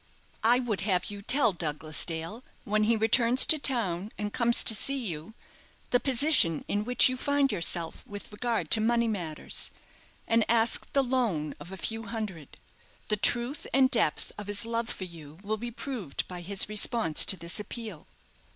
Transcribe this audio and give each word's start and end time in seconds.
"I 0.43 0.57
would 0.59 0.81
have 0.81 1.11
you 1.11 1.21
tell 1.21 1.53
Douglas 1.53 2.05
Dale, 2.05 2.43
when 2.63 2.85
he 2.85 2.95
returns 2.95 3.45
to 3.45 3.59
town 3.59 4.11
and 4.17 4.33
comes 4.33 4.63
to 4.63 4.73
see 4.73 4.97
you, 4.97 5.35
the 5.91 5.99
position 5.99 6.65
in 6.67 6.83
which 6.85 7.07
you 7.07 7.15
find 7.15 7.51
yourself 7.51 8.03
with 8.07 8.31
regard 8.31 8.71
to 8.71 8.81
money 8.81 9.07
matters, 9.07 9.69
and 10.27 10.43
ask 10.49 10.91
the 10.93 11.03
loan 11.03 11.53
of 11.59 11.71
a 11.71 11.77
few 11.77 12.01
hundreds. 12.01 12.57
The 13.09 13.15
truth 13.17 13.67
and 13.75 13.91
depth 13.91 14.31
of 14.39 14.47
his 14.47 14.65
love 14.65 14.89
for 14.89 15.03
you 15.03 15.37
will 15.43 15.57
be 15.57 15.69
proved 15.69 16.27
by 16.27 16.41
his 16.41 16.67
response 16.67 17.23
to 17.25 17.37
this 17.37 17.59
appeal." 17.59 18.07